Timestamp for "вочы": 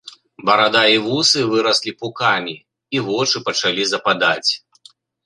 3.11-3.37